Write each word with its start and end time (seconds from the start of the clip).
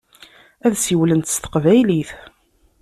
Ad 0.65 0.73
siwlent 0.77 1.31
s 1.33 1.35
teqbaylit. 1.37 2.09